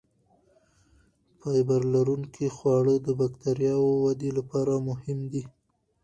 فایبر 1.39 1.81
لرونکي 1.93 2.47
خواړه 2.55 2.95
د 3.05 3.07
بکتریاوو 3.19 3.91
ودې 4.05 4.29
لپاره 4.37 4.73
مهم 4.89 5.19
دي. 5.33 5.43